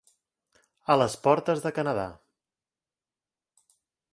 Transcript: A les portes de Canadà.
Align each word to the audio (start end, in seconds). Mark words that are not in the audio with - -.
A 0.93 0.95
les 1.01 1.17
portes 1.27 1.61
de 1.65 1.73
Canadà. 1.81 2.07